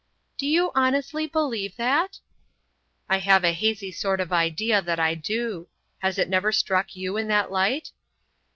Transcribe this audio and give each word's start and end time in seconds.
"Do 0.35 0.47
you 0.47 0.71
honestly 0.73 1.27
believe 1.27 1.75
that?" 1.75 2.19
"I 3.07 3.19
have 3.19 3.43
a 3.43 3.51
hazy 3.51 3.91
sort 3.91 4.19
of 4.19 4.33
idea 4.33 4.81
that 4.81 4.99
I 4.99 5.13
do. 5.13 5.67
Has 5.99 6.17
it 6.17 6.27
never 6.27 6.51
struck 6.51 6.95
you 6.95 7.17
in 7.17 7.27
that 7.27 7.51
light?" 7.51 7.91